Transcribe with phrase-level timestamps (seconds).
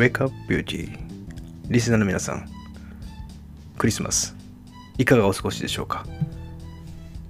[0.00, 0.98] Wake Up Beauty.
[1.68, 2.48] リスナーの皆さん
[3.76, 4.34] クリスマス
[4.96, 6.06] いかがお過ごしでしょうか？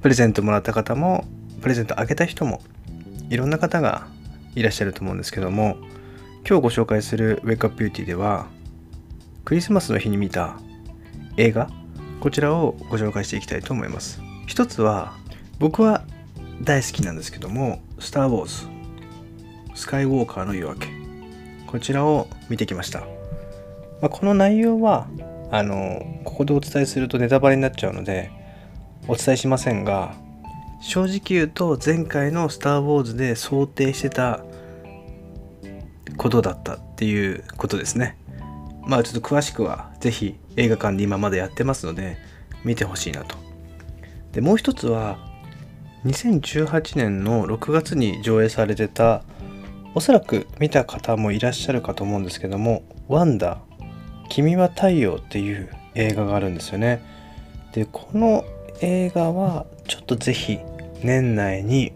[0.00, 1.24] プレゼントもらった方も
[1.62, 2.62] プレゼントあげた人も
[3.28, 4.06] いろんな方が
[4.54, 5.78] いらっしゃると思うんですけども
[6.48, 8.46] 今日ご紹介する Wake Up Beauty では
[9.44, 10.56] クリスマスの日に見た
[11.38, 11.68] 映画
[12.20, 14.22] こちらをご紹介していきたいと思います。
[14.46, 15.16] 一つは
[15.58, 16.04] 僕は
[16.62, 18.68] 大好きなんですけども「スター・ウォーズ」
[19.74, 20.99] スカイウォーカーの夜明け。
[21.70, 23.06] こちらを見てきました、ま
[24.06, 25.06] あ、この内容は
[25.52, 28.30] あのここでお伝えするとネタバレになっちゃうので
[29.06, 30.14] お伝えしませんが
[30.80, 34.44] 正直言うと前回の「スター・ウォーズ」で想定してた
[36.16, 38.16] ことだったっていうことですね。
[38.82, 42.16] まあちょっと詳しくは是非映画館で今までやってますので
[42.64, 43.36] 見てほしいなと。
[44.32, 45.18] でもう一つは
[46.04, 49.22] 2018年の6月に上映されてた
[49.94, 53.58] おそらく見た方もいらっしゃるかと思うんですけども「ワンダー
[54.28, 57.02] 君は太陽」っていう映画があるんですよね。
[57.72, 58.44] でこの
[58.80, 60.58] 映画はちょっと是非
[61.02, 61.92] 年内に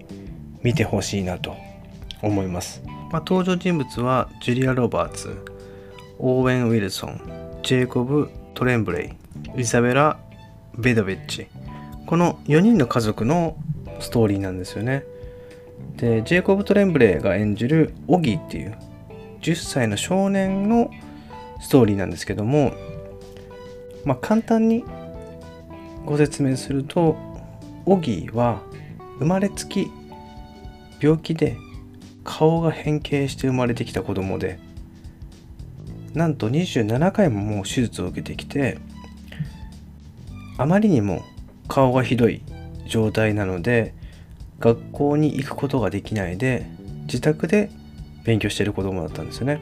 [0.63, 1.57] 見てほしいなと
[2.23, 5.45] 思います、まあ、登場人物はジュリア・ロバーツ
[6.19, 7.21] オーウェン・ウィルソン
[7.63, 9.17] ジェイコブ・トレンブレ
[9.57, 10.19] イイザベラ・
[10.77, 11.47] ベドベッチ。
[12.07, 13.57] この4人の家族の
[14.01, 15.05] ストーリーなんですよね。
[15.97, 18.77] でジェイコブ・トレンブレイが演じるオギーっていう
[19.41, 20.91] 10歳の少年の
[21.61, 22.75] ストーリーなんですけども
[24.05, 24.85] まあ簡単に
[26.05, 27.17] ご説明すると
[27.87, 28.63] オギーは
[29.19, 29.91] 生まれつき
[31.01, 31.57] 病気で
[32.25, 34.59] 顔が変形して生まれてきた子供で
[36.15, 38.79] なんと27回ももう手術を受けてきて
[40.57, 41.25] あまりにも
[41.69, 42.43] 顔がひどい
[42.87, 43.95] 状態なので
[44.61, 46.67] 学校に行くことができないで
[47.03, 47.71] 自宅で
[48.25, 49.61] 勉強してる子供だったんですよね。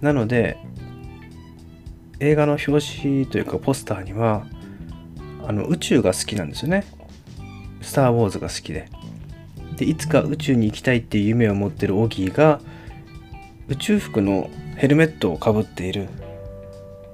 [0.00, 0.58] なので
[2.20, 2.66] 映画の表
[3.02, 4.46] 紙というかポスターには
[5.46, 6.84] あの宇宙が好きなんですよね。
[7.80, 8.88] スター・ウォーズが好きで。
[9.76, 12.60] でいつか宇宙に行きたいっていう夢を持ってるオギーが
[13.68, 16.08] 宇宙服のヘルメットをかぶっている。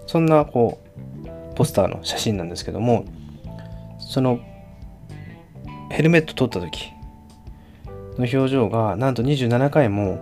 [0.06, 3.04] そんなこうポスターの写真なんですけども
[3.98, 4.40] その
[5.98, 6.92] ヘルメット取った時。
[8.19, 10.20] の表情がなんと27回も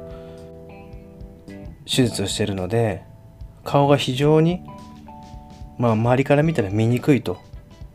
[1.84, 3.02] 手術をしてるので
[3.62, 4.62] 顔が非常に
[5.76, 7.36] まあ周りから見たら見にくいと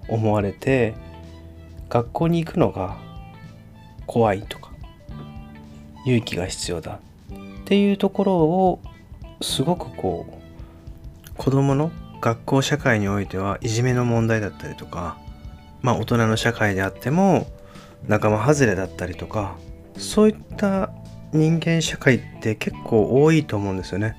[0.08, 0.94] 思われて
[1.90, 3.00] 学校に行くのが
[4.06, 4.70] 怖いとか
[6.06, 7.00] 勇気が必要だ
[7.34, 8.80] っていうところを
[9.42, 10.40] すごくこ
[11.28, 11.92] う子供の
[12.22, 15.18] 学校社会においてはいじめの問題だったりとか
[15.82, 17.48] まあ大人の社会であっても
[18.08, 19.58] 仲間外れだったりとか
[19.98, 20.92] そういった
[21.34, 24.18] 人間社会って結構多いと思うんですよね。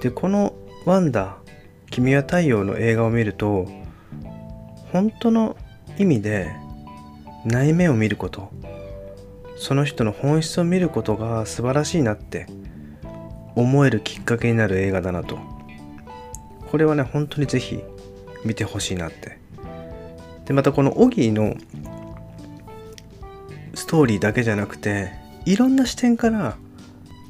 [0.00, 0.54] でこの
[0.86, 1.36] 「ワンダ
[1.90, 3.66] 君は太陽」の映画を見ると
[4.92, 5.56] 本当の
[5.98, 6.52] 意味で
[7.44, 8.50] 内面を見ること
[9.56, 12.46] その人の本質を見ることが素晴らしいなって
[13.54, 15.38] 思えるきっかけになる映画だなと
[16.70, 17.82] これはね本当に是非
[18.44, 19.38] 見てほしいなって
[20.46, 21.56] でまたこのオギーの
[23.74, 25.12] ストーリーだけじゃなくて
[25.44, 26.56] いろんな視点から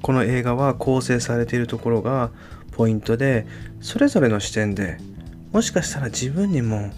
[0.03, 2.31] この映画は構成されているところが
[2.73, 3.47] ポイントで
[3.81, 4.99] それぞれの視点で
[5.53, 6.91] もしかしたら自分にも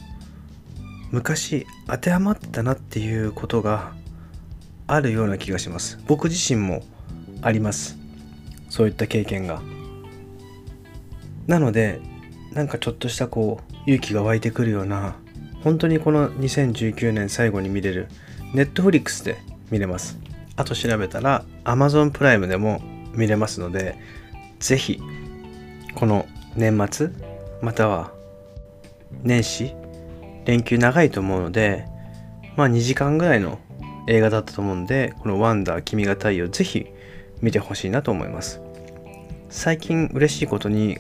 [1.11, 3.93] 昔当てはまってたなっていうことが
[4.87, 5.99] あるような気がします。
[6.07, 6.83] 僕自身も
[7.41, 7.97] あります。
[8.69, 9.63] そういった経験が。
[11.47, 12.01] なので
[12.53, 15.17] なんかちょっとしたこう勇気が湧いてくるような
[15.63, 18.09] 本当にこの2019年最後に見れる
[18.55, 19.39] ネットフリックスで
[19.71, 20.17] 見れます。
[20.57, 22.81] あと調べたら Amazon プライムでも
[23.13, 23.97] 見れますので、
[24.61, 25.01] ぜひ
[25.97, 27.11] この年末
[27.61, 28.13] または
[29.23, 29.75] 年始
[30.45, 31.87] 連休長いと思うので、
[32.57, 33.59] まあ2時間ぐらいの
[34.07, 36.87] 映画だったと思うんで、このワンダー君が太陽ぜひ
[37.43, 38.61] 見てほしいなと思います。
[39.51, 40.99] 最近嬉しいことに、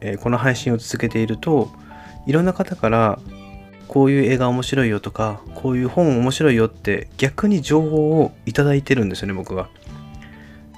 [0.00, 1.70] えー、この配信を続けていると、
[2.26, 3.18] いろんな方から
[3.90, 9.68] こういう映画面白いよとかこういう本面白いよって逆に情報をいただいてるんですよね僕が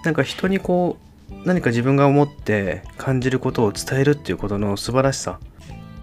[0.02, 0.96] なんか人にこ
[1.30, 5.38] う何か自分が思って感じることを伝えるっていうことの素晴らしさ。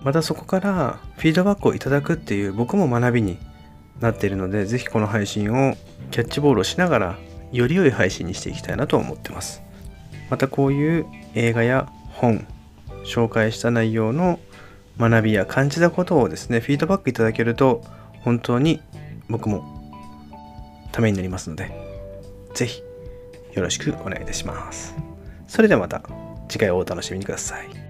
[0.04, 3.38] またそこからフィードバックをいただくっていう僕も学びに
[4.00, 5.76] なっているので是非この配信を
[6.12, 7.20] キャッチボールをしながら
[7.52, 9.64] より良い配信にしていきたいなと思ってます。
[10.30, 12.46] またこういう映画や本
[13.04, 14.40] 紹介した内容の
[15.00, 17.84] 学びや感じたことをですね、フィードバックいただけると、
[18.22, 18.82] 本当に
[19.30, 19.64] 僕も
[20.92, 21.72] ためになりますので、
[22.54, 22.84] 是非
[23.54, 24.96] よろしくお願いいたします。
[25.48, 26.30] それではまた。
[26.50, 27.89] 次回をお楽しみにください